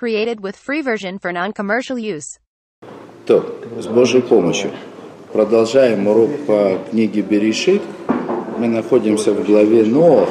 [0.00, 2.38] Created with free version for non-commercial use.
[3.26, 3.44] То,
[3.78, 4.70] с Божьей помощью.
[5.30, 7.82] Продолжаем урок по книге Берешит.
[8.56, 10.30] Мы находимся в главе Ноах,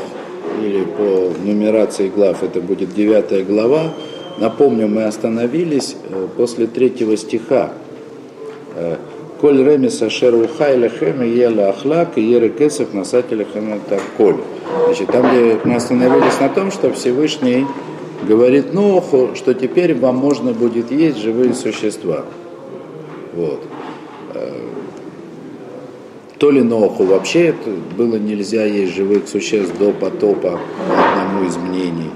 [0.59, 3.93] или по нумерации глав это будет девятая глава.
[4.39, 7.71] Напомню, мы остановились э, после третьего стиха.
[8.73, 8.95] Э,
[9.39, 13.45] Коль ремес ашер ухай лехем и ела ахлак и еры кесах насатель
[14.17, 14.37] коль.
[14.85, 17.67] Значит, там, где мы остановились на том, что Всевышний
[18.27, 22.25] говорит Ноху, что теперь вам можно будет есть живые существа.
[23.33, 23.63] Вот.
[24.33, 24.69] Э,
[26.37, 31.57] то ли Ноху вообще это было нельзя есть живых существ до потопа, по одному из
[31.57, 32.11] мнений,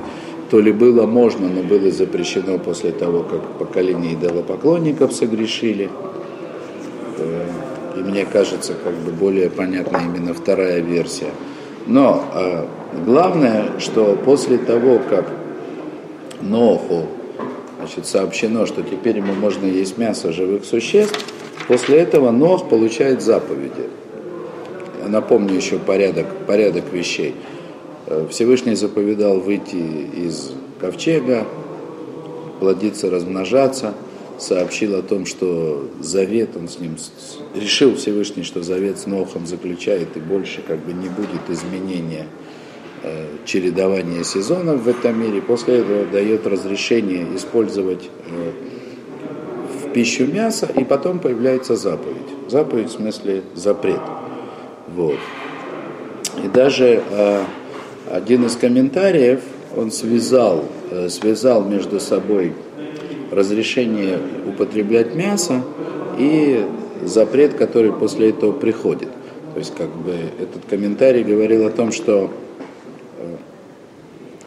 [0.49, 5.89] то ли было можно, но было запрещено после того, как поколение идолопоклонников согрешили.
[7.17, 7.47] Э,
[7.97, 11.31] и мне кажется, как бы более понятна именно вторая версия.
[11.85, 12.65] Но э,
[13.05, 15.42] главное, что после того, как
[16.43, 17.07] Ноху
[17.79, 21.17] значит, сообщено, что теперь ему можно есть мясо живых существ,
[21.67, 23.89] после этого Нох получает заповеди.
[25.07, 27.35] Напомню еще порядок, порядок вещей.
[28.07, 31.45] Э, Всевышний заповедал выйти из ковчега,
[32.59, 33.93] плодиться, размножаться,
[34.39, 36.95] сообщил о том, что завет он с ним,
[37.53, 42.27] решил Всевышний, что завет с Нохом заключает и больше как бы не будет изменения
[43.45, 45.41] чередование сезонов в этом мире.
[45.41, 48.51] После этого дает разрешение использовать э,
[49.83, 52.17] в пищу мясо, и потом появляется заповедь.
[52.47, 53.99] Заповедь в смысле запрет.
[54.95, 55.17] Вот.
[56.43, 57.43] И даже э,
[58.11, 59.41] один из комментариев,
[59.75, 60.65] он связал,
[61.09, 62.53] связал между собой
[63.31, 65.61] разрешение употреблять мясо
[66.19, 66.63] и
[67.03, 69.09] запрет, который после этого приходит.
[69.53, 72.31] То есть как бы этот комментарий говорил о том, что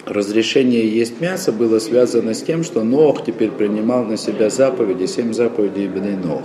[0.07, 5.35] разрешение есть мясо было связано с тем, что Нох теперь принимал на себя заповеди, семь
[5.35, 6.45] заповедей Ибн Нох.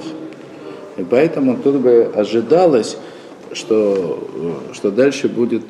[0.98, 2.98] И поэтому тут бы ожидалось,
[3.54, 5.64] что, что дальше будет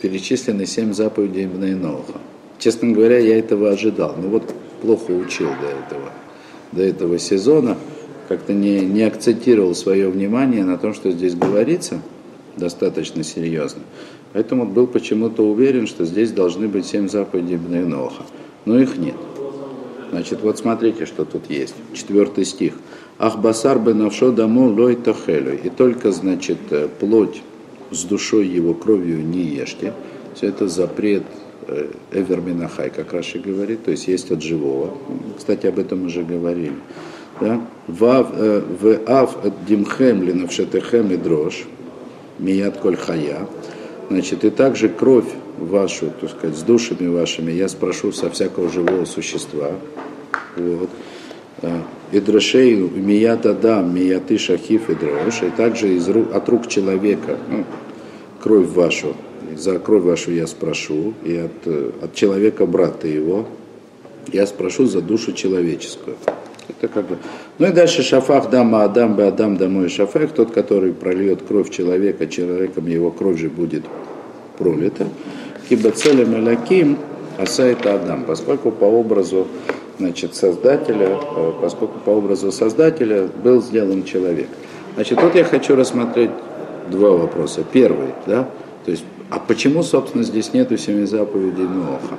[0.00, 2.18] перечислены семь заповедей Ибн Ноха.
[2.58, 4.14] Честно говоря, я этого ожидал.
[4.20, 6.10] Но вот плохо учил до этого,
[6.72, 7.76] до этого сезона.
[8.28, 12.00] Как-то не, не акцентировал свое внимание на том, что здесь говорится,
[12.56, 13.82] достаточно серьезно.
[14.32, 18.24] Поэтому был почему-то уверен, что здесь должны быть семь заповедей Бненоха.
[18.64, 19.16] Но их нет.
[20.10, 21.74] Значит, вот смотрите, что тут есть.
[21.94, 22.74] Четвертый стих.
[23.18, 25.58] Ахбасар бенавшо дамо лой тахелю.
[25.62, 27.42] И только, значит, э, плоть
[27.90, 29.92] с душой его кровью не ешьте.
[30.34, 31.22] Все это запрет
[31.66, 34.94] э, Эверминахай, как Раши говорит, то есть есть от живого.
[35.36, 36.74] Кстати, об этом уже говорили.
[37.40, 37.60] Да?
[37.88, 41.64] Э, в ав димхем линавшетехем и дрожь,
[42.38, 43.46] мият коль хая.
[44.12, 49.06] Значит, и также кровь вашу, так сказать, с душами вашими я спрошу со всякого живого
[49.06, 49.70] существа.
[50.54, 50.90] Вот.
[51.62, 56.68] А, и дрошей мият адам, мияты шахиф и дрош, и также из рук, от рук
[56.68, 57.64] человека, ну,
[58.38, 59.16] кровь вашу,
[59.56, 63.48] за кровь вашу я спрошу, и от, от человека брата его,
[64.30, 66.16] я спрошу за душу человеческую.
[66.68, 67.18] Это как бы...
[67.58, 72.26] Ну и дальше шафах дама адам бы адам домой шафах, тот, который прольет кровь человека,
[72.26, 73.84] человеком его кровь же будет
[74.58, 75.06] пролита.
[75.68, 76.98] Кибацелем аляким
[77.38, 79.46] асайта адам, поскольку по образу
[79.98, 84.48] значит, создателя, э, поскольку по образу создателя был сделан человек.
[84.94, 86.30] Значит, тут я хочу рассмотреть
[86.90, 87.64] два вопроса.
[87.72, 88.48] Первый, да,
[88.84, 92.16] то есть, а почему, собственно, здесь нету семи заповедей Ноха?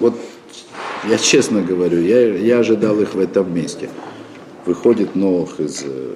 [0.00, 0.14] Вот
[1.08, 3.88] я честно говорю, я, я ожидал их в этом месте.
[4.66, 6.14] Выходит Ноах из э,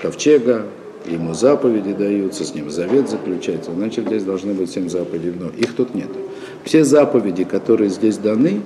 [0.00, 0.66] ковчега,
[1.06, 5.74] ему заповеди даются, с ним завет заключается, значит здесь должны быть семь заповедей, но их
[5.74, 6.08] тут нет.
[6.64, 8.60] Все заповеди, которые здесь даны,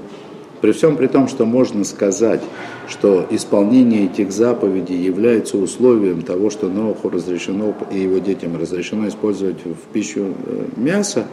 [0.61, 2.41] при всем при том, что можно сказать,
[2.87, 9.65] что исполнение этих заповедей является условием того, что Ноху разрешено и его детям разрешено использовать
[9.65, 11.27] в пищу э, мясо,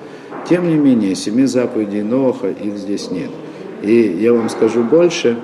[0.49, 3.29] тем не менее, семи заповедей Ноха их здесь нет.
[3.81, 5.37] И я вам скажу больше,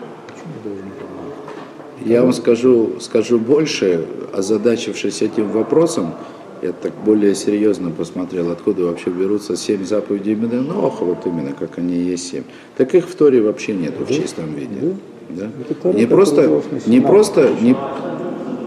[2.06, 6.14] я вам скажу, скажу больше, озадачившись этим вопросом,
[6.62, 11.78] я так более серьезно посмотрел, откуда вообще берутся семь заповедей именно Ноха, вот именно как
[11.78, 12.44] они есть семь.
[12.78, 14.96] Так их в Торе вообще нету в чистом виде.
[15.30, 15.50] Да?
[15.94, 17.76] Не просто, не просто, не,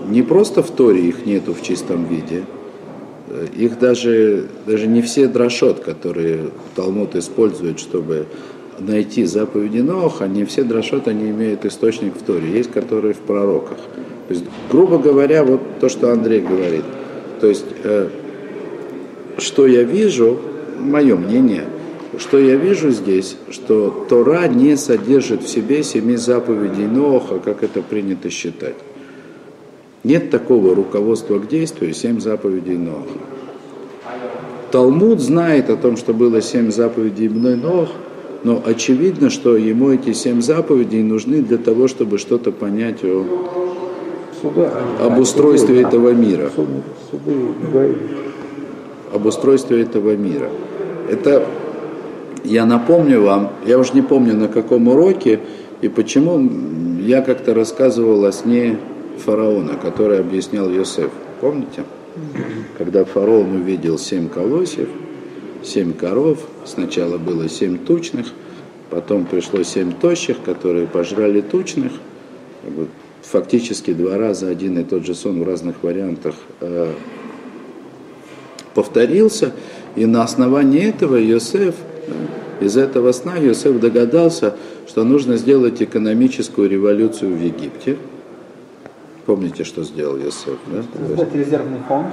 [0.08, 2.44] не просто в Торе их нету в чистом виде,
[3.56, 8.26] их даже, даже не все дрошот, которые Талмуд использует, чтобы
[8.80, 13.78] найти заповеди Ноха, не все дрошот, они имеют источник в Торе, есть которые в пророках.
[14.28, 16.84] То есть, грубо говоря, вот то, что Андрей говорит.
[17.40, 18.08] То есть, э,
[19.38, 20.38] что я вижу,
[20.78, 21.64] мое мнение,
[22.18, 27.82] что я вижу здесь, что Тора не содержит в себе семи заповедей Ноха, как это
[27.82, 28.76] принято считать.
[30.04, 33.18] Нет такого руководства к действию, семь заповедей Ноха.
[34.70, 37.88] Талмуд знает о том, что было семь заповедей Ибн Нох,
[38.44, 43.24] но очевидно, что ему эти семь заповедей нужны для того, чтобы что-то понять о,
[45.00, 46.50] об устройстве этого мира.
[49.12, 50.50] Об устройстве этого мира.
[51.10, 51.46] Это,
[52.44, 55.40] я напомню вам, я уже не помню на каком уроке
[55.80, 56.48] и почему,
[57.00, 58.78] я как-то рассказывал о сне
[59.24, 61.10] фараона, который объяснял Йосеф.
[61.40, 61.84] Помните?
[62.76, 64.88] Когда фараон увидел семь колосьев,
[65.62, 68.26] семь коров, сначала было семь тучных,
[68.90, 71.92] потом пришло семь тощих, которые пожрали тучных.
[73.22, 76.92] Фактически два раза один и тот же сон в разных вариантах э,
[78.74, 79.52] повторился.
[79.96, 81.74] И на основании этого Йосеф,
[82.60, 84.56] из этого сна Йосеф догадался,
[84.86, 87.96] что нужно сделать экономическую революцию в Египте–
[89.28, 90.56] Помните, что сделал Йосеф?
[90.68, 90.82] Да?
[91.06, 92.06] Создать резервный фонд.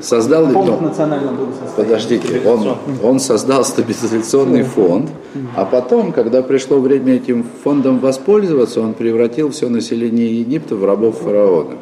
[0.00, 1.36] Создал, фонд но, национального
[1.76, 5.10] Подождите, он, он создал стабилизационный фонд,
[5.56, 11.18] а потом, когда пришло время этим фондом воспользоваться, он превратил все население Египта в рабов
[11.18, 11.76] фараона.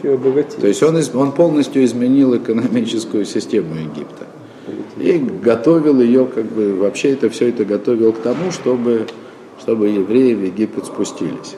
[0.00, 4.26] То есть он, он полностью изменил экономическую систему Египта.
[4.96, 9.08] И готовил ее, как бы, вообще это все это готовил к тому, чтобы,
[9.60, 11.56] чтобы евреи в Египет спустились.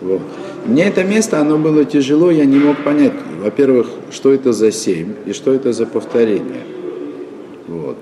[0.00, 0.22] Вот.
[0.66, 5.14] Мне это место, оно было тяжело, я не мог понять, во-первых, что это за семь
[5.26, 6.62] и что это за повторение.
[7.66, 7.96] Вот.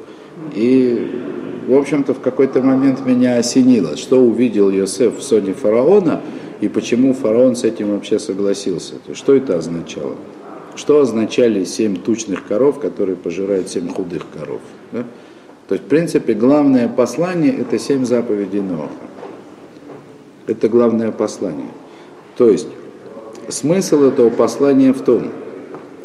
[0.55, 1.11] И,
[1.67, 6.21] в общем-то, в какой-то момент меня осенило, что увидел Йосеф в соне фараона
[6.61, 8.95] и почему фараон с этим вообще согласился.
[8.95, 10.17] То есть, что это означало?
[10.75, 14.61] Что означали семь тучных коров, которые пожирают семь худых коров?
[14.93, 15.05] Да?
[15.69, 18.89] То есть, в принципе, главное послание– это семь заповедей Ноха.
[20.47, 21.69] Это главное послание.
[22.39, 22.69] То есть
[23.49, 25.25] смысл этого послания в том,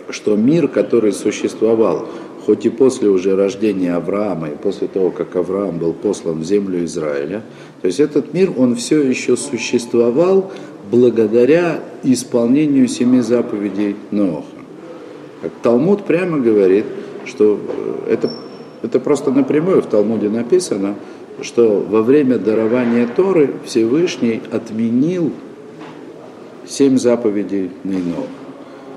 [0.09, 2.07] что мир, который существовал,
[2.45, 6.83] хоть и после уже рождения Авраама, и после того, как Авраам был послан в землю
[6.83, 7.43] Израиля,
[7.81, 10.51] то есть этот мир, он все еще существовал
[10.91, 14.43] благодаря исполнению семи заповедей Ноха.
[15.41, 16.85] Как Талмуд прямо говорит,
[17.25, 17.59] что
[18.07, 18.29] э, это,
[18.81, 20.95] это просто напрямую в Талмуде написано,
[21.41, 25.31] что во время дарования Торы Всевышний отменил
[26.67, 28.27] семь заповедей Нейнов.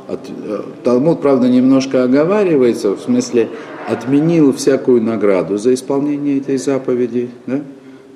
[0.09, 3.49] От, э, Талмуд, правда, немножко оговаривается, в смысле
[3.89, 7.61] отменил всякую награду за исполнение этой заповеди, да?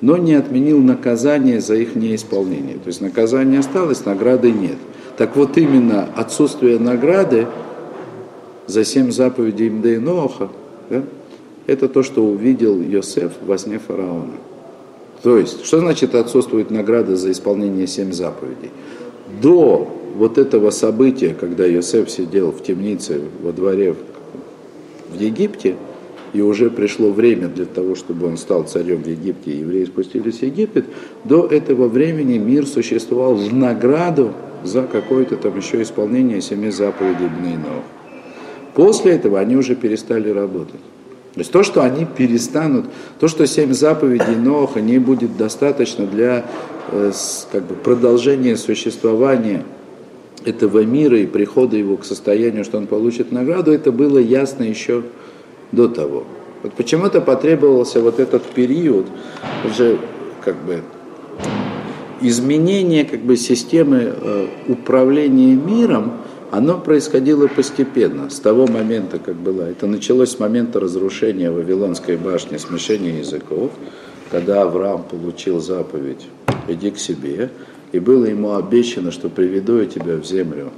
[0.01, 2.75] но не отменил наказание за их неисполнение.
[2.75, 4.77] То есть наказание осталось, награды нет.
[5.17, 7.47] Так вот именно отсутствие награды
[8.67, 10.49] за семь заповедей Мдейноха,
[10.89, 11.03] да,
[11.67, 14.33] это то, что увидел Йосеф во сне фараона.
[15.21, 18.71] То есть, что значит отсутствует награда за исполнение семь заповедей?
[19.41, 23.95] До вот этого события, когда Йосеф сидел в темнице во дворе
[25.09, 25.75] в Египте,
[26.33, 30.39] и уже пришло время для того, чтобы он стал царем в Египте, и евреи спустились
[30.39, 30.85] в Египет,
[31.25, 34.31] до этого времени мир существовал в награду
[34.63, 37.83] за какое-то там еще исполнение семи заповедей Бнейнов.
[38.73, 40.79] После этого они уже перестали работать.
[41.33, 42.87] То есть то, что они перестанут,
[43.19, 46.45] то, что семь заповедей Ноха не будет достаточно для
[46.91, 47.11] э,
[47.51, 49.63] как бы, продолжения существования
[50.43, 55.03] этого мира и прихода его к состоянию, что он получит награду, это было ясно еще
[55.71, 56.25] до того.
[56.63, 59.07] Вот почему-то потребовался вот этот период
[59.65, 59.99] уже
[60.43, 60.81] как бы
[62.21, 66.13] изменения как бы системы э, управления миром,
[66.51, 69.63] оно происходило постепенно, с того момента, как было.
[69.63, 73.71] Это началось с момента разрушения Вавилонской башни, смешения языков,
[74.29, 76.27] когда Авраам получил заповедь
[76.67, 77.49] «иди к себе»,
[77.93, 80.71] и было ему обещано, что приведу я тебя в землю,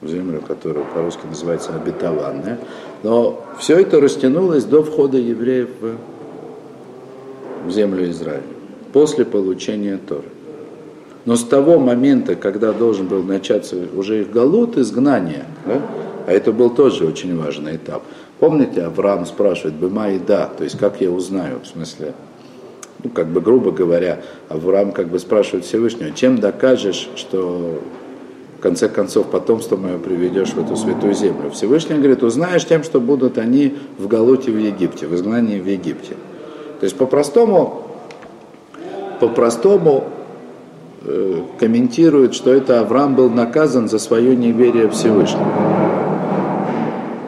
[0.00, 2.58] в землю, которая по-русски называется обетованная.
[3.04, 5.70] Но все это растянулось до входа евреев
[7.64, 8.42] в землю Израиля,
[8.92, 10.31] после получения Торы.
[11.24, 15.80] Но с того момента, когда должен был начаться уже их галут, изгнание, да,
[16.26, 18.02] а это был тоже очень важный этап.
[18.40, 22.14] Помните, Авраам спрашивает, быма и да, то есть как я узнаю, в смысле,
[23.04, 27.80] ну, как бы грубо говоря, Авраам как бы спрашивает Всевышнего, чем докажешь, что
[28.58, 31.50] в конце концов потомство мое приведешь в эту святую землю.
[31.50, 36.14] Всевышний говорит, узнаешь тем, что будут они в Галуте в Египте, в изгнании в Египте.
[36.80, 37.82] То есть по-простому,
[39.20, 40.04] по-простому
[41.58, 45.46] комментирует, что это Авраам был наказан за свое неверие Всевышнего.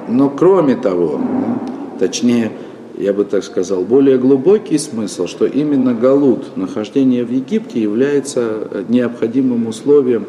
[0.08, 1.20] Но кроме того,
[1.98, 2.52] точнее,
[2.96, 9.66] я бы так сказал, более глубокий смысл, что именно Галут, нахождение в Египте, является необходимым
[9.66, 10.26] условием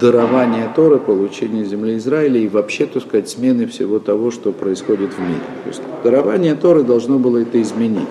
[0.00, 5.18] дарования Торы, получения земли Израиля и вообще, так сказать, смены всего того, что происходит в
[5.18, 5.40] мире.
[5.64, 8.08] То есть дарование Торы должно было это изменить.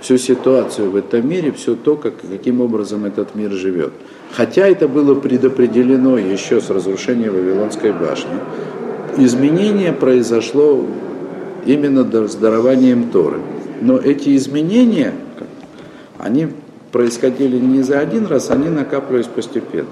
[0.00, 3.92] Всю ситуацию в этом мире, все то, как, каким образом этот мир живет.
[4.32, 8.38] Хотя это было предопределено еще с разрушением Вавилонской башни,
[9.16, 10.84] изменение произошло
[11.64, 13.38] именно с дарованием Торы.
[13.80, 15.14] Но эти изменения,
[16.18, 16.48] они
[16.92, 19.88] происходили не за один раз, они накапливались постепенно.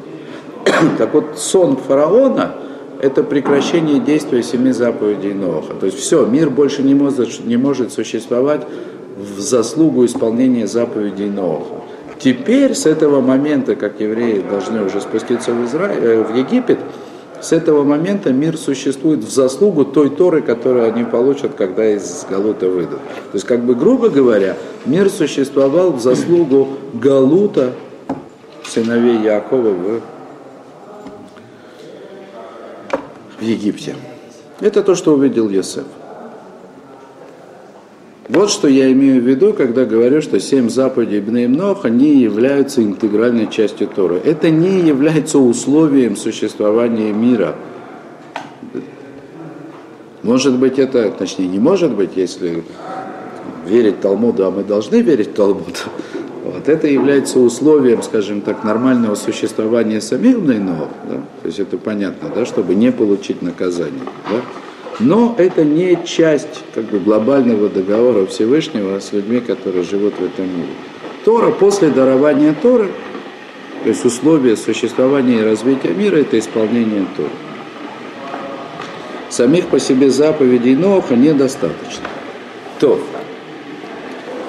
[0.98, 2.54] Так вот, сон фараона–
[3.00, 5.74] это прекращение действия семи заповедей Ноха.
[5.74, 8.62] То есть все, мир больше не может, не может существовать
[9.16, 11.82] в заслугу исполнения заповедей Ноха.
[12.18, 16.78] Теперь, с этого момента, как евреи должны уже спуститься в, Израиль, э, в Египет,
[17.40, 22.68] с этого момента мир существует в заслугу той Торы, которую они получат, когда из Галута
[22.68, 23.00] выйдут.
[23.00, 24.56] То есть, как бы грубо говоря,
[24.86, 27.72] мир существовал в заслугу Галута,
[28.66, 30.00] сыновей Якова в,
[33.38, 33.94] в Египте.
[34.60, 35.84] Это то, что увидел Есеф.
[38.28, 42.82] Вот что я имею в виду, когда говорю, что семь заповедей Ибн Ноха не являются
[42.82, 44.20] интегральной частью Торы.
[44.24, 47.54] Это не является условием существования мира.
[50.22, 52.64] Может быть, это, точнее, не может быть, если
[53.66, 55.64] верить Талмуду, а мы должны верить Талмуду.
[56.44, 61.22] Вот это является условием, скажем так, нормального существования самих Бнейнов, да?
[61.40, 64.02] то есть это понятно, да, чтобы не получить наказание.
[64.30, 64.42] Да?
[65.00, 70.46] Но это не часть как бы, глобального договора Всевышнего с людьми, которые живут в этом
[70.46, 70.72] мире.
[71.24, 72.90] Тора после дарования Торы,
[73.82, 77.30] то есть условия существования и развития мира, это исполнение Торы.
[79.30, 82.06] Самих по себе заповедей Ноха недостаточно.
[82.78, 83.00] То,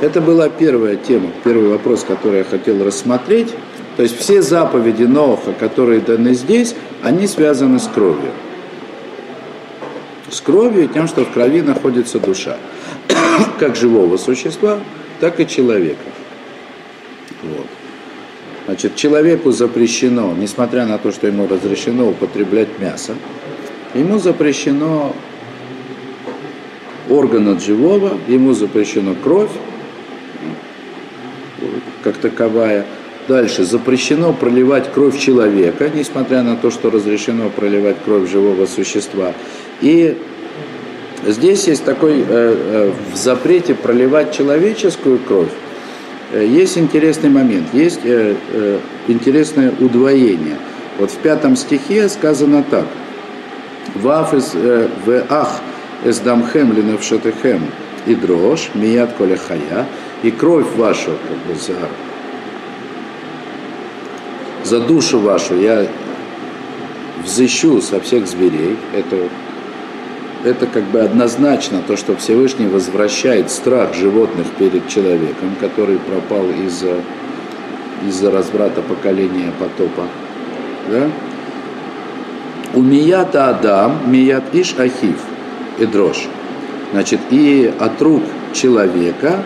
[0.01, 3.53] это была первая тема, первый вопрос, который я хотел рассмотреть.
[3.97, 8.31] То есть все заповеди Ноха, которые даны здесь, они связаны с кровью
[10.35, 12.57] с кровью тем, что в крови находится душа.
[13.59, 14.79] как живого существа,
[15.21, 16.03] так и человека.
[17.43, 17.67] Вот.
[18.65, 23.15] Значит, человеку запрещено, несмотря на то, что ему разрешено употреблять мясо,
[23.93, 25.15] ему запрещено
[27.09, 29.51] орган от живого, ему запрещено кровь,
[32.03, 32.85] как таковая.
[33.27, 39.33] Дальше, запрещено проливать кровь человека, несмотря на то, что разрешено проливать кровь живого существа.
[39.81, 40.17] И
[41.25, 45.51] здесь есть такой, э, э, в запрете проливать человеческую кровь,
[46.31, 48.01] э, есть интересный момент, есть
[49.07, 50.57] интересное удвоение.
[50.97, 52.85] Вот в пятом стихе сказано так.
[53.95, 55.61] Ваф из в ах
[56.03, 57.61] из дамхем ленавшатехем
[58.05, 59.85] и дрожь, мият коля хая,
[60.23, 61.73] и кровь вашу, как бы за,
[64.63, 65.87] за душу вашу я
[67.23, 68.77] взыщу со всех зверей.
[68.93, 69.17] Это
[70.45, 76.97] это как бы однозначно то, что Всевышний возвращает страх животных перед человеком, который пропал из-за
[78.07, 80.03] из-за разврата поколения потопа.
[80.89, 81.09] Да?
[82.73, 85.17] У мията Адам, мият иш ахив,
[85.79, 86.27] и дрожь.
[86.91, 88.23] Значит, и от рук
[88.53, 89.43] человека,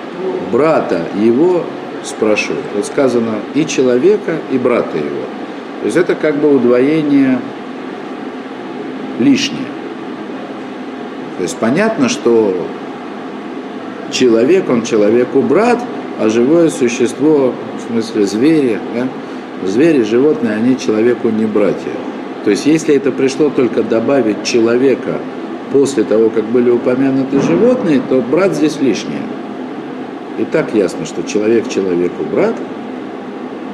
[0.51, 1.63] брата его
[2.03, 2.53] спрошу.
[2.75, 5.24] Вот сказано и человека, и брата его.
[5.82, 7.39] То есть это как бы удвоение
[9.20, 9.78] лишнее.
[11.39, 12.53] То есть понятно, что
[14.12, 15.79] человек, он человеку брат,
[16.19, 19.08] а живое существо, в смысле звери, да,
[19.65, 21.93] звери, животные, они человеку не братья.
[22.43, 25.19] То есть если это пришло только добавить человека
[25.72, 29.22] после того, как были упомянуты животные, то брат здесь лишнее.
[30.39, 32.55] И так ясно, что человек человеку брат,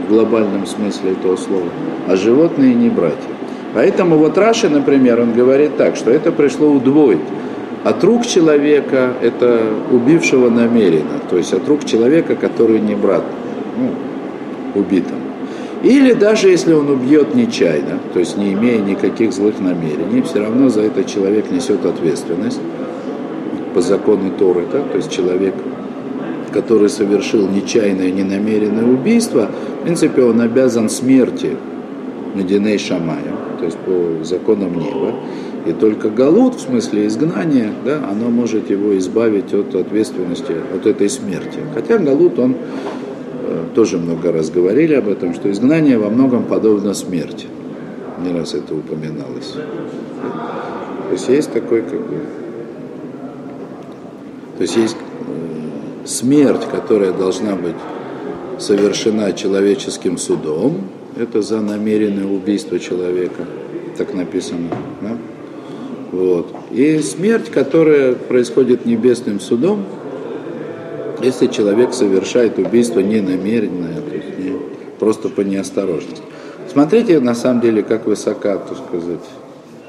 [0.05, 1.69] в глобальном смысле этого слова,
[2.07, 3.17] а животные не братья.
[3.73, 7.17] Поэтому вот Раши, например, он говорит так, что это пришло удвоить
[7.85, 9.61] от рук человека, это
[9.91, 13.23] убившего намеренно, то есть от рук человека, который не брат,
[13.77, 13.91] ну,
[14.81, 15.19] убитым.
[15.83, 20.69] Или даже если он убьет нечаянно, то есть не имея никаких злых намерений, все равно
[20.69, 22.59] за это человек несет ответственность
[23.75, 24.89] по закону Торы, так?
[24.89, 25.53] то есть человек,
[26.51, 29.51] который совершил нечаянное, ненамеренное убийство,
[29.81, 31.55] в принципе, он обязан смерти
[32.33, 35.13] Мединей Шамая, то есть по законам неба.
[35.65, 41.09] И только галут, в смысле изгнания, да, оно может его избавить от ответственности, от этой
[41.09, 41.59] смерти.
[41.73, 46.93] Хотя галут, он э, тоже много раз говорили об этом, что изгнание во многом подобно
[46.93, 47.47] смерти.
[48.23, 49.53] Не раз это упоминалось.
[49.53, 52.21] То есть есть такой как бы...
[54.57, 57.75] То есть есть э, смерть, которая должна быть
[58.59, 60.81] совершена человеческим судом,
[61.17, 63.45] это за намеренное убийство человека,
[63.97, 64.69] так написано.
[65.01, 65.17] Да?
[66.15, 66.47] Вот.
[66.71, 69.83] И смерть, которая происходит небесным судом,
[71.21, 74.53] если человек совершает убийство ненамеренное, то есть не,
[74.97, 76.21] просто по неосторожности.
[76.71, 79.25] Смотрите, на самом деле, как высока, так сказать,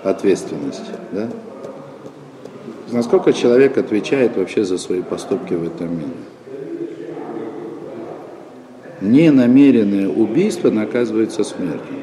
[0.03, 0.83] ответственность.
[1.13, 1.29] Да?
[2.91, 6.11] Насколько человек отвечает вообще за свои поступки в этом мире.
[9.01, 11.97] Ненамеренное убийство наказывается смертью.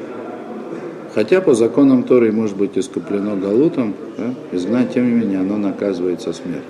[1.14, 6.32] Хотя по законам Торы может быть искуплено галутом, да, изгнать, тем не менее, оно наказывается
[6.32, 6.64] смертью.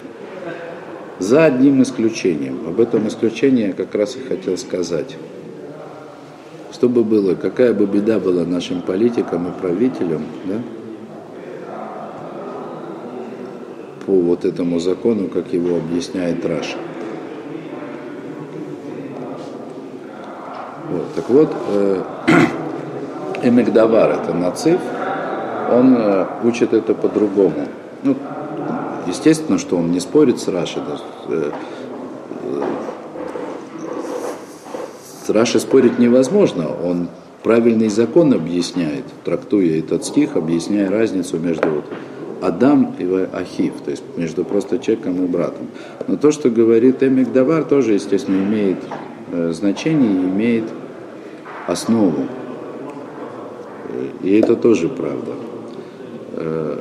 [1.18, 2.58] За одним исключением.
[2.68, 5.16] Об этом исключении я как раз и хотел сказать.
[6.72, 10.60] Что бы было, какая бы беда была нашим политикам и правителям, да,
[14.04, 16.76] по вот этому закону, как его объясняет Раша.
[20.90, 22.02] Вот, так вот, э,
[23.44, 24.80] Эмигдавар, это нацив,
[25.70, 27.68] он э, учит это по-другому.
[28.02, 28.16] Ну,
[29.06, 30.82] естественно, что он не спорит с Рашей.
[30.86, 30.98] Да,
[31.28, 31.50] э,
[35.24, 36.66] с Рашей спорить невозможно.
[36.68, 37.08] Он
[37.42, 41.84] правильный закон объясняет, трактуя этот стих, объясняя разницу между вот
[42.42, 45.68] Адам и Ахив, то есть между просто человеком и братом.
[46.06, 48.78] Но то, что говорит Эмигдавар, тоже, естественно, имеет
[49.32, 50.64] э, значение и имеет
[51.66, 52.26] основу.
[54.24, 55.32] И это тоже правда.
[56.32, 56.80] Э,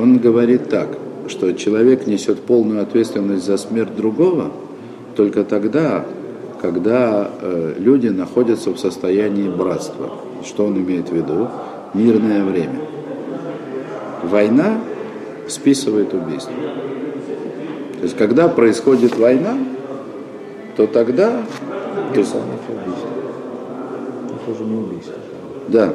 [0.00, 0.86] он говорит так,
[1.26, 4.52] что человек несет полную ответственность за смерть другого
[5.16, 6.06] только тогда,
[6.62, 10.10] когда э, люди находятся в состоянии братства.
[10.44, 11.48] Что он имеет в виду?
[11.92, 12.82] Мирное время.
[14.22, 14.78] Война
[15.48, 16.52] списывает убийство.
[17.96, 19.58] То есть, когда происходит война,
[20.76, 21.42] то тогда...
[22.12, 22.42] То есть, это
[24.52, 25.14] уже не убийство.
[25.68, 25.94] Да.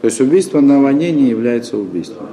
[0.00, 2.26] То есть убийство на войне не является убийством.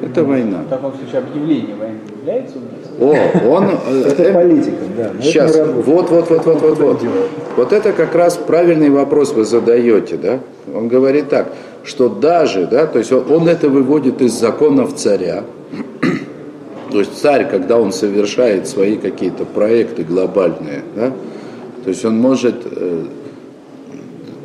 [0.00, 0.62] Это война.
[0.62, 2.90] В таком случае объявление войны является убийством?
[3.00, 3.64] О, он...
[3.86, 5.10] э, Это э, политика, да.
[5.20, 5.86] Сейчас, работает.
[5.86, 7.02] вот, вот, вот, вот, вот, вот.
[7.56, 10.40] Вот это как раз правильный вопрос вы задаете, да?
[10.74, 11.52] Он говорит так,
[11.84, 15.44] что даже, да, то есть он, это выводит из законов царя.
[16.90, 21.12] То есть царь, когда он совершает свои какие-то проекты глобальные, да,
[21.84, 23.04] то есть он может, э,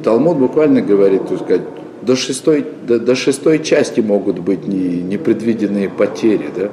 [0.03, 1.63] Талмуд буквально говорит, так сказать,
[2.05, 6.69] до шестой, до, до шестой части могут быть не, непредвиденные потери, да,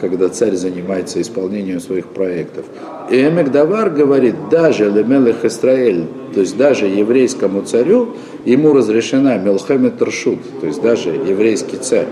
[0.00, 2.64] когда царь занимается исполнением своих проектов.
[3.10, 8.10] И Эмекдавар говорит, даже Лемелех Исраэль, то есть даже еврейскому царю,
[8.44, 12.08] ему разрешена Мелхамед Ршут, то есть даже еврейский царь,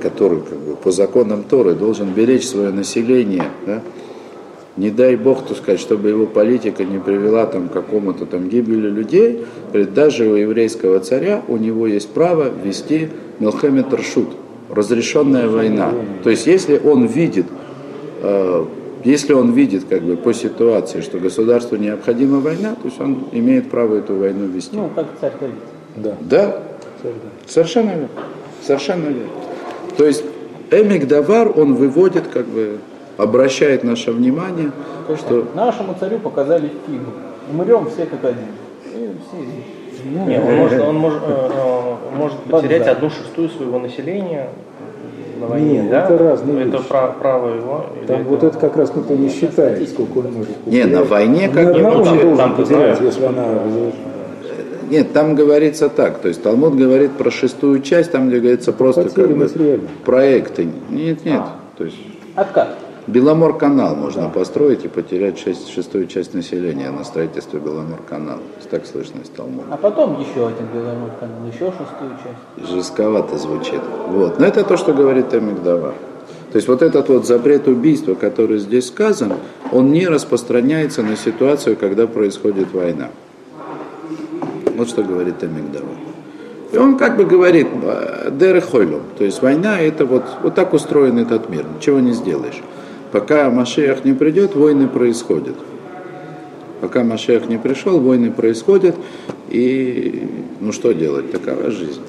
[0.00, 3.82] который как бы, по законам Торы должен беречь свое население, да,
[4.76, 8.88] не дай Бог, так сказать, чтобы его политика не привела там, к какому-то там гибели
[8.88, 13.08] людей, говорит, даже у еврейского царя у него есть право вести
[13.38, 14.28] Мелхамед Ршут,
[14.70, 15.92] разрешенная война.
[16.22, 17.46] То есть если он видит,
[18.22, 18.64] э,
[19.04, 23.70] если он видит как бы по ситуации, что государству необходима война, то есть он имеет
[23.70, 24.76] право эту войну вести.
[24.76, 25.54] Ну, как царь Давид.
[25.96, 26.16] Да.
[26.20, 26.62] Да,
[27.46, 28.08] совершенно верно.
[28.62, 29.30] Совершенно верно.
[29.96, 30.24] То есть
[30.70, 32.78] Эмик Давар, он выводит, как бы,
[33.16, 34.70] обращает наше внимание,
[35.06, 37.10] То есть что нашему царю показали фигу.
[37.50, 38.44] Умрем все как один.
[38.94, 40.08] И все.
[40.08, 42.92] Не, он может, он может, э, э, может потерять да.
[42.92, 44.50] одну шестую своего населения
[45.40, 46.04] на войне, Не, да?
[46.04, 46.88] это разные Это вещи.
[46.88, 47.86] пра- право его?
[48.06, 51.76] Там вот это как раз никто не считает, сколько он может Не, на войне как
[51.76, 53.92] ну, он там- должен там-то потерять, если она разрешена.
[54.88, 59.02] Нет, там говорится так, то есть Талмуд говорит про шестую часть, там где говорится просто
[59.02, 60.68] Потери как бы проекты.
[60.90, 61.42] Нет, нет,
[61.76, 61.96] то есть
[62.36, 62.76] Откат.
[63.06, 68.38] Беломор канал можно построить и потерять шесть- шестую часть населения на строительстве Беломор канала.
[68.38, 69.68] То есть так слышно из Талмуда.
[69.70, 72.68] А потом еще один белорус канал, еще шестую часть.
[72.68, 73.80] Жестковато звучит.
[74.08, 74.40] Вот.
[74.40, 75.94] Но это то, что говорит Амигдава.
[76.50, 79.34] То есть вот этот вот запрет убийства, который здесь сказан,
[79.70, 83.10] он не распространяется на ситуацию, когда происходит война.
[84.76, 85.86] Вот что говорит Амигдава.
[86.72, 87.68] И он как бы говорит,
[88.32, 92.60] деры хойлум, то есть война это вот, вот так устроен этот мир, ничего не сделаешь.
[93.16, 95.54] Пока Машеях не придет, войны происходят.
[96.82, 98.94] Пока Машех не пришел, войны происходят,
[99.48, 100.28] и
[100.60, 102.02] ну что делать, такова жизнь.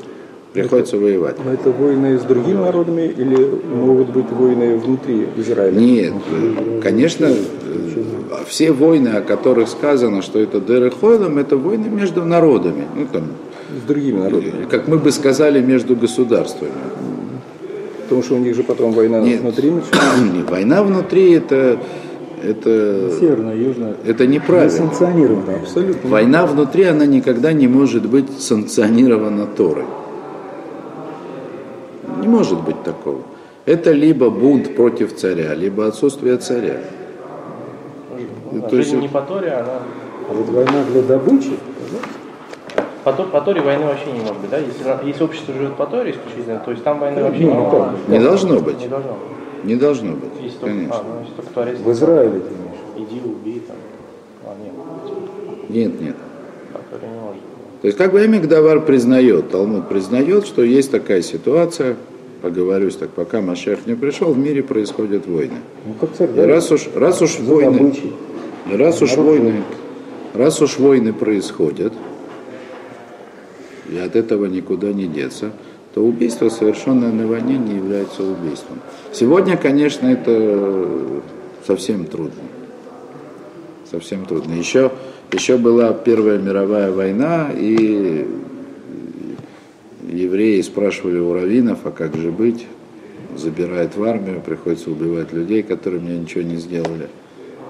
[0.52, 1.38] Приходится воевать.
[1.46, 3.38] Но это войны с другими народами или
[3.74, 5.80] могут быть войны внутри Израиля?
[5.80, 6.14] Нет,
[6.84, 7.30] конечно,
[8.46, 12.84] все войны, о которых сказано, что это Деры Хойлом, это войны между народами.
[12.94, 13.24] Ну, там,
[13.82, 14.66] С другими народами.
[14.70, 16.72] как мы бы сказали, между государствами.
[18.08, 19.42] Потому что у них же потом война Нет.
[19.42, 19.70] внутри.
[20.34, 21.78] Не, Война внутри это
[22.42, 23.96] это, Северная, южная.
[24.06, 24.72] это неправильно.
[24.72, 25.56] Несанкционировано.
[25.56, 26.10] Абсолютно.
[26.10, 29.86] Война внутри, она никогда не может быть санкционирована Торой.
[32.22, 33.22] Не может быть такого.
[33.66, 36.78] Это либо бунт против царя, либо отсутствие царя.
[38.52, 39.80] А То есть жизнь не по Торе, она...
[40.30, 41.52] А вот война для добычи,
[43.08, 44.58] По, То- по Торе войны вообще не может быть, да?
[44.58, 47.62] Если, если общество живет по Торе исключительно, то есть там войны вообще ну, не ну,
[47.62, 47.92] может как?
[47.94, 48.08] быть.
[48.10, 48.80] не должно быть.
[48.82, 49.64] Не должно быть.
[49.64, 50.96] Не должно быть, Если только, конечно.
[50.98, 53.10] а, ну, если только Творец в Израиле ты имеешь.
[53.10, 53.78] иди, убей там.
[54.44, 56.16] А, нет, Нет, нет.
[57.02, 57.42] не может.
[57.82, 61.96] То есть как бы Эмигдавар признает, Талмуд признает, что есть такая ситуация,
[62.42, 65.56] поговорюсь так, пока Машех не пришел, в мире происходят войны.
[65.86, 66.52] Ну, как царь И Давид.
[66.54, 67.94] раз уж, раз уж войны,
[68.70, 69.64] раз уж войны,
[70.34, 71.94] раз уж войны происходят,
[73.90, 75.52] и от этого никуда не деться,
[75.94, 78.80] то убийство, совершенное на войне, не является убийством.
[79.14, 81.22] Сегодня, конечно, это
[81.66, 82.44] совсем трудно.
[83.90, 84.54] Совсем трудно.
[84.54, 84.92] Еще,
[85.32, 88.28] еще была Первая мировая война, и
[90.08, 92.66] евреи спрашивали у раввинов, а как же быть?
[93.36, 97.08] Забирает в армию, приходится убивать людей, которые мне ничего не сделали.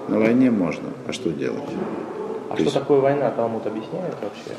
[0.08, 1.62] На войне можно, а что делать?
[2.48, 4.58] А То что есть- такое война, Талмуд объясняет вообще?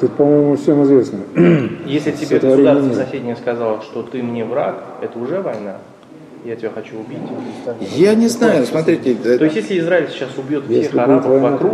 [0.00, 1.18] Тут, по-моему, всем известно.
[1.86, 2.94] Если тебе государство мира.
[3.04, 5.76] соседнее сказало, что ты мне враг, это уже война?
[6.44, 7.18] Я тебя хочу убить?
[7.96, 11.50] Я не знаю, смотрите, То есть если Израиль сейчас убьет всех Если будет арабов война,
[11.50, 11.72] вокруг,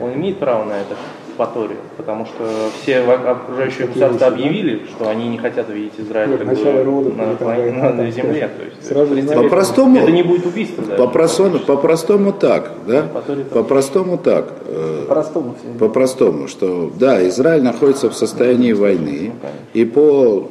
[0.00, 0.96] он имеет право на это
[1.36, 2.44] по Торе, потому что
[2.82, 4.26] все окружающие государства вещи, да?
[4.28, 8.50] объявили, что они не хотят видеть Израиль как бы рода, на, на там земле.
[8.58, 9.50] То есть, Сразу принципе, знаешь.
[9.50, 11.02] По-простому- это не будет убийство даже.
[11.02, 13.02] по-простому, по-простому так, да?
[13.02, 13.44] По Торе
[14.18, 14.52] так.
[14.66, 15.04] Э,
[15.60, 15.78] все.
[15.78, 19.32] По-простому, что да, Израиль находится в состоянии войны,
[19.74, 20.48] и по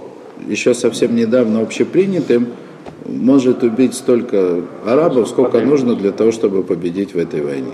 [0.47, 2.47] еще совсем недавно общепринятым
[3.05, 7.73] может убить столько арабов, сколько нужно для того, чтобы победить в этой войне.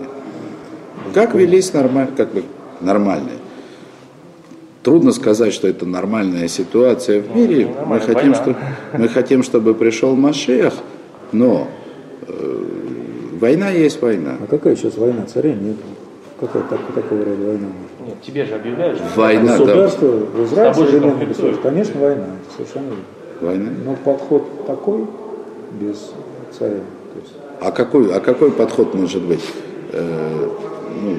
[1.13, 2.43] Как велись нормально, как бы
[2.81, 3.37] нормальные?
[4.83, 7.65] Трудно сказать, что это нормальная ситуация в мире.
[7.67, 8.35] Мы нормально, хотим, война.
[8.35, 8.55] что,
[8.97, 10.73] мы хотим, чтобы пришел Машех,
[11.33, 11.67] но
[12.27, 12.63] э,
[13.39, 14.37] война есть война.
[14.41, 15.25] А какая сейчас война?
[15.25, 15.75] Царя нет.
[16.39, 18.07] Какая так, такого рода война может быть?
[18.07, 19.57] Нет, тебе же объявляют, что Война, да.
[19.57, 21.27] Государство, в Израиле современное конфликтуют.
[21.29, 23.03] государство, конечно, война, это совершенно верно.
[23.41, 23.69] Война.
[23.85, 25.05] Но подход такой,
[25.81, 26.11] без
[26.57, 26.75] царя.
[26.75, 29.43] То есть, А какой, а какой подход может быть?
[29.91, 30.47] Э,
[31.03, 31.17] ну,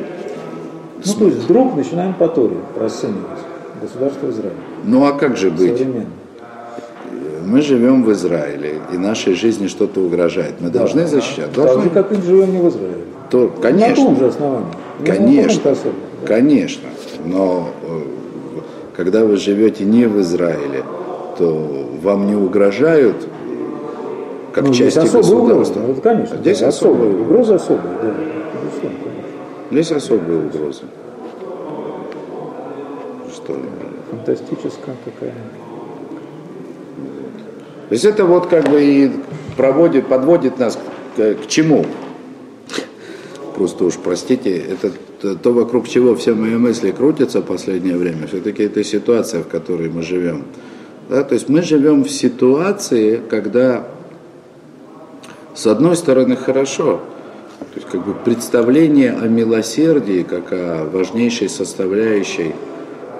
[1.05, 3.23] ну, то есть вдруг начинаем по Торе расценивать
[3.81, 4.57] государство Израиля.
[4.85, 5.79] ну а как же быть?
[5.79, 6.07] Современно.
[7.47, 10.55] Мы живем в Израиле, и нашей жизни что-то угрожает.
[10.61, 11.51] Мы должны защищать.
[11.53, 11.91] Так же, Должны.
[11.91, 13.05] как и живем не в Израиле.
[13.31, 14.67] То, На том конечно, же основании.
[15.01, 16.27] На конечно, особом, да.
[16.27, 16.89] конечно.
[17.25, 18.01] Но э,
[18.97, 20.83] когда вы живете не в Израиле,
[21.39, 23.17] то вам не угрожают
[24.53, 25.81] как Ну, части государства.
[25.87, 27.23] Ну, это, конечно, Здесь да, особые особые.
[27.23, 28.15] Угрозы особые, да.
[29.69, 29.99] Конечно.
[29.99, 30.83] Здесь особые угрозы.
[33.35, 33.57] Что?
[34.11, 35.35] Фантастическая такая.
[37.89, 39.11] То есть это вот как бы и
[39.57, 40.79] проводит, подводит нас
[41.17, 41.87] к, к чему?
[43.55, 48.27] Просто уж простите, это то, то, вокруг чего все мои мысли крутятся в последнее время,
[48.29, 50.45] все-таки это ситуация, в которой мы живем.
[51.09, 53.89] Да, то есть мы живем в ситуации, когда
[55.55, 57.01] с одной стороны хорошо,
[57.75, 62.55] то есть как бы представление о милосердии как о важнейшей составляющей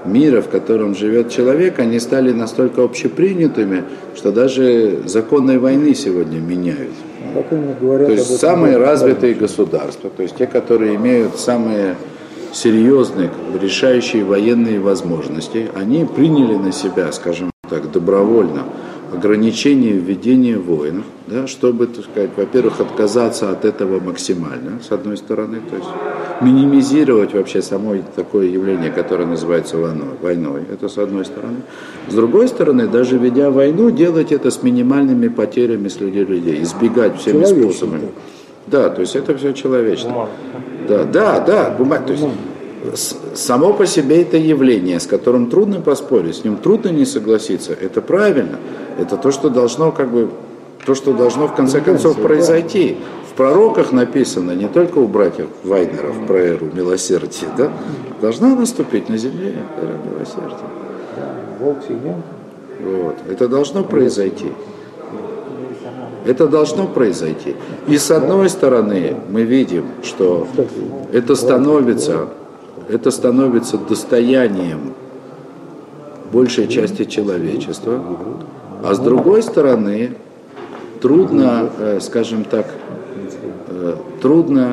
[0.05, 3.85] мира, в котором живет человек, они стали настолько общепринятыми,
[4.17, 6.93] что даже законы войны сегодня меняют.
[7.81, 11.97] То есть самые развитые государства, то есть те, которые имеют самые
[12.53, 13.31] серьезные,
[13.61, 18.65] решающие военные возможности, они приняли на себя, скажем так, добровольно
[19.13, 25.61] ограничение введения войн, да, чтобы, так сказать, во-первых, отказаться от этого максимально, с одной стороны,
[25.69, 25.89] то есть
[26.41, 31.59] минимизировать вообще само такое явление, которое называется войной, войной, это с одной стороны.
[32.09, 37.45] С другой стороны, даже ведя войну, делать это с минимальными потерями среди людей, избегать всеми
[37.45, 38.09] способами.
[38.67, 40.11] Да, то есть это все человечно.
[40.11, 40.31] Бумага.
[40.89, 42.05] Да, да, да, бумага.
[42.05, 47.05] То есть само по себе это явление, с которым трудно поспорить, с ним трудно не
[47.05, 47.73] согласиться.
[47.73, 48.59] Это правильно.
[48.99, 50.29] Это то, что должно как бы
[50.85, 52.97] то, что должно в конце концов произойти.
[53.31, 57.71] В пророках написано, не только у братьев Вайнеров про эру милосердия, да,
[58.21, 60.67] должна наступить на земле эра милосердия.
[61.61, 61.79] Волк.
[62.81, 63.17] Вот.
[63.29, 64.53] Это должно произойти.
[66.25, 67.55] Это должно произойти.
[67.87, 70.47] И с одной стороны мы видим, что
[71.13, 72.29] это становится,
[72.89, 74.95] это становится достоянием
[76.33, 78.03] большей части человечества,
[78.83, 80.13] а с другой стороны
[81.01, 82.67] трудно, э, скажем так,
[83.69, 84.73] э, трудно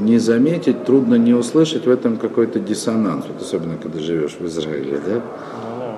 [0.00, 5.00] не заметить, трудно не услышать в этом какой-то диссонанс, вот особенно когда живешь в Израиле,
[5.04, 5.14] да?
[5.14, 5.20] Ну,
[5.78, 5.94] да.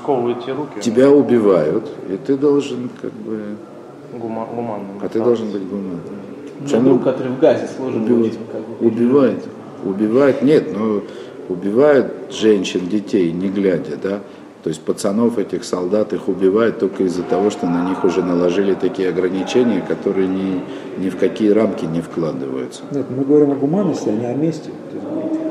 [0.00, 0.80] Сковывают те руки.
[0.80, 3.40] Тебя убивают, и ты должен как бы,
[4.12, 4.98] Гума- гуманным.
[5.02, 6.00] а ты должен быть гуманным.
[6.72, 8.38] Ну, друг, который в газе сложен Убивает.
[8.50, 8.86] как бы.
[8.86, 9.44] Убивает.
[9.84, 10.42] Убивает.
[10.42, 11.02] Нет, ну
[11.48, 14.20] убивают женщин, детей, не глядя, да.
[14.64, 18.72] То есть пацанов этих солдат их убивают только из-за того, что на них уже наложили
[18.72, 20.62] такие ограничения, которые ни,
[20.96, 22.82] ни в какие рамки не вкладываются.
[22.90, 24.70] Нет, мы говорим о гуманности, а не о месте.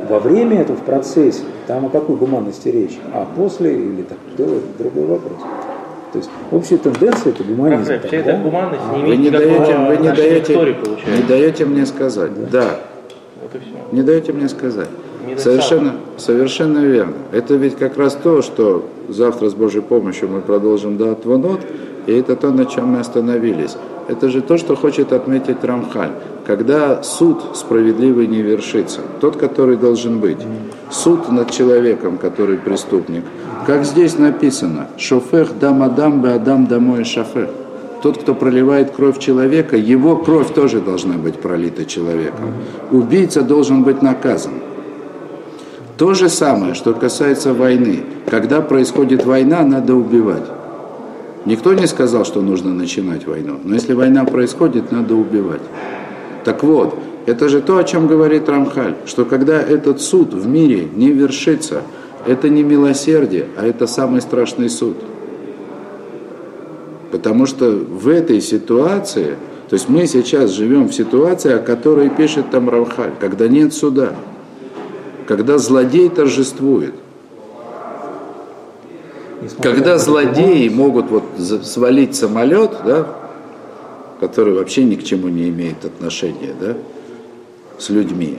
[0.10, 2.98] Во время этого, в процессе, там о какой гуманности речь?
[3.14, 5.42] А после или так, то это другой вопрос.
[6.12, 7.82] То есть общая тенденция это гуманизм.
[7.82, 8.32] Рафаэль, вся да?
[8.32, 11.12] эта гуманность не Вы имеет не даете, вы не даете, получается.
[11.16, 12.50] не даете мне сказать.
[12.50, 12.80] Да.
[13.44, 13.96] Вот и все.
[13.96, 14.90] Не даете мне сказать.
[15.38, 17.14] Совершенно, совершенно верно.
[17.32, 21.62] Это ведь как раз то, что завтра с Божьей помощью мы продолжим до Атванот,
[22.08, 23.76] и это то, на чем мы остановились.
[24.08, 26.12] Это же то, что хочет отметить Рамхаль.
[26.46, 30.40] Когда суд справедливый не вершится, тот, который должен быть,
[30.92, 33.24] суд над человеком, который преступник,
[33.66, 37.50] как здесь написано, шофех дам адам бе адам домой шафех.
[38.02, 42.52] Тот, кто проливает кровь человека, его кровь тоже должна быть пролита человеком.
[42.92, 44.52] Убийца должен быть наказан.
[45.98, 48.04] То же самое, что касается войны.
[48.30, 50.46] Когда происходит война, надо убивать.
[51.46, 53.60] Никто не сказал, что нужно начинать войну.
[53.64, 55.62] Но если война происходит, надо убивать.
[56.46, 60.88] Так вот, это же то, о чем говорит Рамхаль, что когда этот суд в мире
[60.94, 61.82] не вершится,
[62.26, 64.98] это не милосердие, а это самый страшный суд.
[67.12, 69.36] Потому что в этой ситуации,
[69.70, 74.14] то есть мы сейчас живем в ситуации, о которой пишет там Рамхаль, когда нет суда,
[75.28, 76.94] когда злодей торжествует.
[79.62, 81.24] Когда злодеи могут вот
[81.64, 83.08] свалить самолет, да,
[84.22, 86.76] который вообще ни к чему не имеет отношения, да,
[87.78, 88.38] с людьми,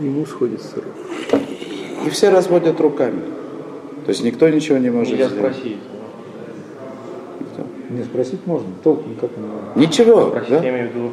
[0.00, 1.40] Ему сходит с рук.
[2.06, 3.22] и все разводят руками.
[4.04, 5.54] То есть никто ничего не может Нельзя сделать.
[5.54, 5.78] спросить.
[7.88, 9.30] Не спросить можно, толк никак
[9.76, 10.62] не Ничего, Спросить, да?
[10.64, 11.10] я имею в виду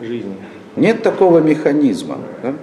[0.02, 0.34] жизни.
[0.76, 2.54] Нет такого механизма, да?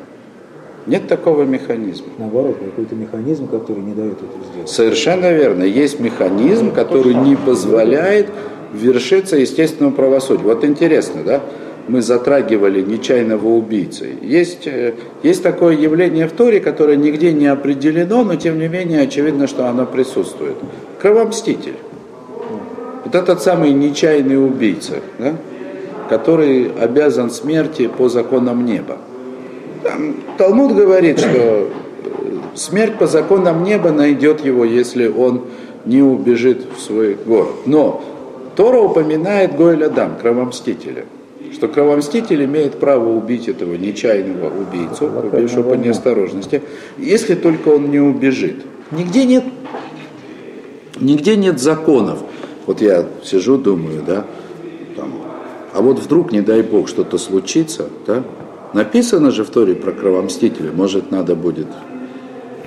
[0.87, 2.07] Нет такого механизма.
[2.19, 4.69] Наоборот, какой-то механизм, который не дает это сделать.
[4.69, 5.63] Совершенно верно.
[5.63, 8.27] Есть механизм, который не позволяет
[8.71, 10.45] вершиться естественному правосудию.
[10.45, 11.41] Вот интересно, да?
[11.87, 14.09] Мы затрагивали нечаянного убийцы.
[14.21, 14.93] Есть, э,
[15.23, 19.67] есть такое явление в Торе, которое нигде не определено, но тем не менее очевидно, что
[19.67, 20.55] оно присутствует.
[20.99, 21.75] Кровомститель.
[23.05, 25.35] Вот этот самый нечаянный убийца, да?
[26.09, 28.97] который обязан смерти по законам неба.
[29.85, 31.69] Там Талмуд говорит, что э,
[32.55, 35.43] смерть по законам неба найдет его, если он
[35.85, 37.67] не убежит в свой город.
[37.67, 38.03] Но
[38.55, 41.05] Тора упоминает Гоэля Дам, кровомстителя,
[41.53, 46.63] что кровомститель имеет право убить этого нечаянного убийцу, убившего по неосторожности,
[46.97, 48.65] если только он не убежит.
[48.89, 49.43] Нигде нет,
[50.99, 52.23] нигде нет законов.
[52.65, 54.25] Вот я сижу, думаю, да,
[54.95, 55.11] там,
[55.73, 58.23] а вот вдруг, не дай бог, что-то случится, да,
[58.75, 61.67] написано же в Торе про кровомстителя, может, надо будет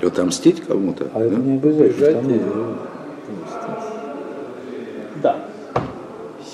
[0.01, 1.09] отомстить кому-то.
[1.13, 1.41] А это да?
[1.41, 2.77] не обязательно.
[5.21, 5.45] Да.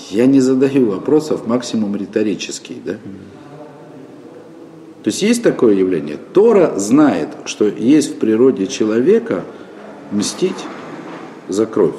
[0.09, 2.93] Я не задаю вопросов, максимум риторический, да?
[5.03, 6.17] То есть есть такое явление.
[6.33, 9.43] Тора знает, что есть в природе человека
[10.11, 10.65] мстить
[11.47, 11.95] за кровь.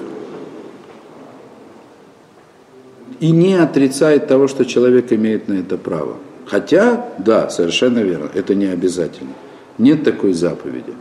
[3.20, 6.16] И не отрицает того, что человек имеет на это право.
[6.46, 9.32] Хотя, да, совершенно верно, это не обязательно.
[9.78, 10.94] Нет такой заповеди.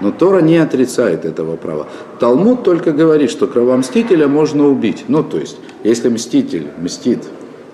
[0.00, 1.88] Но Тора не отрицает этого права.
[2.20, 5.04] Талмуд только говорит, что кровомстителя можно убить.
[5.08, 7.24] Ну, то есть, если мститель мстит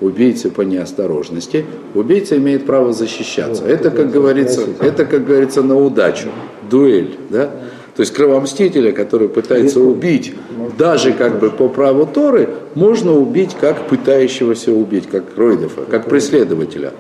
[0.01, 3.65] убийце по неосторожности, убийца имеет право защищаться.
[3.65, 6.29] Это, как говорится, это, как говорится, на удачу.
[6.69, 7.51] Дуэль, да?
[7.97, 10.35] То есть кровомстителя, который пытается убить,
[10.79, 16.93] даже как бы по праву Торы, можно убить как пытающегося убить, как Ройдофа, как преследователя.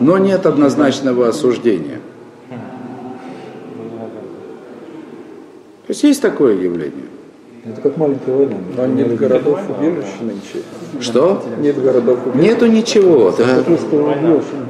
[0.00, 2.00] Но нет однозначного осуждения.
[5.86, 7.04] То есть есть такое явление.
[7.64, 8.56] Это как маленькая война.
[8.76, 10.64] Но нет городов убежищ нынче.
[11.00, 11.42] Что?
[11.60, 12.48] Нет городов убежищ.
[12.48, 13.64] Нету ничего, да.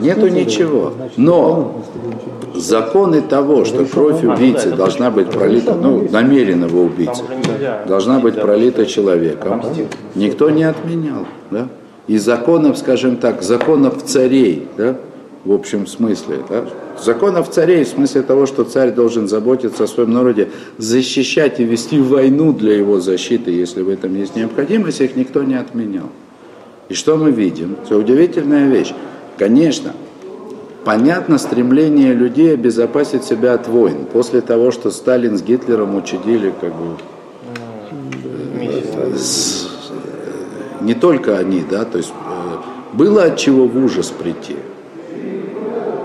[0.00, 0.92] Нету ничего.
[1.16, 1.84] Но
[2.58, 7.22] законы того, что кровь убийцы должна быть пролита, ну, намеренного убийцы,
[7.86, 9.62] должна быть пролита человеком,
[10.14, 11.68] никто не отменял, да?
[12.06, 14.96] И законов, скажем так, законов царей, да,
[15.44, 16.64] в общем смысле, да?
[17.02, 22.00] Законов царей в смысле того, что царь должен заботиться о своем народе, защищать и вести
[22.00, 26.06] войну для его защиты, если в этом есть необходимость, их никто не отменял.
[26.88, 27.76] И что мы видим?
[27.84, 28.92] Это удивительная вещь.
[29.36, 29.92] Конечно,
[30.84, 34.06] понятно стремление людей обезопасить себя от войн.
[34.12, 36.96] После того, что Сталин с Гитлером учудили как бы
[39.16, 39.68] с-
[40.80, 44.56] не только они, да, то есть э, было от чего в ужас прийти.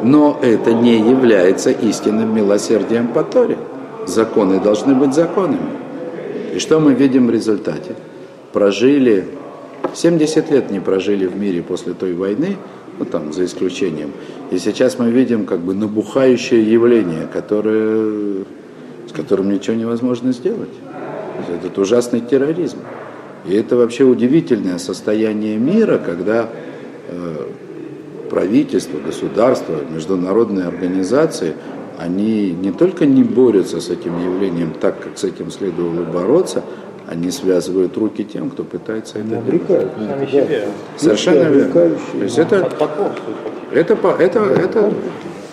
[0.04, 3.58] Но это не является истинным милосердием по Торе.
[4.06, 5.70] Законы должны быть законами.
[6.54, 7.96] И что мы видим в результате?
[8.52, 9.26] Прожили,
[9.94, 12.58] 70 лет не прожили в мире после той войны,
[13.00, 14.12] ну там за исключением.
[14.54, 18.44] И сейчас мы видим как бы набухающее явление, которое,
[19.10, 20.70] с которым ничего невозможно сделать.
[21.50, 22.78] Этот ужасный терроризм.
[23.48, 26.50] И это вообще удивительное состояние мира, когда
[27.08, 27.48] э,
[28.30, 31.56] правительство, государство, международные организации,
[31.98, 36.64] они не только не борются с этим явлением так, как с этим следовало бороться,
[37.14, 39.48] они связывают руки тем, кто пытается это делать.
[39.48, 39.92] Обрекают.
[39.98, 40.68] Сами себе.
[40.98, 41.74] Совершенно верно.
[41.74, 42.70] То есть это,
[43.72, 44.94] это, это, это,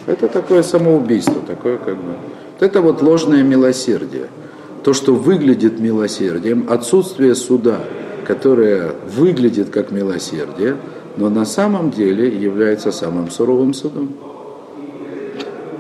[0.07, 2.13] это такое самоубийство, такое как бы.
[2.59, 4.29] Вот это вот ложное милосердие.
[4.83, 7.81] То, что выглядит милосердием, отсутствие суда,
[8.27, 10.77] которое выглядит как милосердие,
[11.17, 14.15] но на самом деле является самым суровым судом.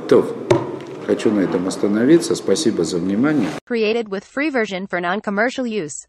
[0.09, 0.27] То,
[1.11, 2.37] хочу на этом остановиться.
[2.37, 3.49] Спасибо за внимание.
[3.68, 6.07] Created with free version for non-commercial use.